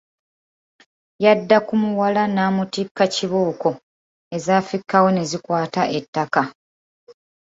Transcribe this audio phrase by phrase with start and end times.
[1.23, 3.69] Yadda ku muwala n’amutikka kibooko
[4.35, 6.41] ezaafikkawo ne zikwata ettaka.